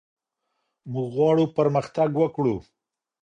موږ 0.91 1.07
غواړو 1.15 1.45
پرمختګ 1.57 2.09
وکړو. 2.17 2.55